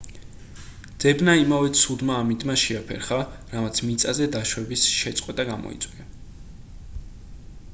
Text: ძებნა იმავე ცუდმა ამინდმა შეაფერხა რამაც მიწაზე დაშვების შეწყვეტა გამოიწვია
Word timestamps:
ძებნა 1.03 1.33
იმავე 1.41 1.67
ცუდმა 1.81 2.15
ამინდმა 2.21 2.55
შეაფერხა 2.61 3.19
რამაც 3.51 3.81
მიწაზე 3.89 4.29
დაშვების 4.37 4.87
შეწყვეტა 5.01 5.47
გამოიწვია 5.51 6.09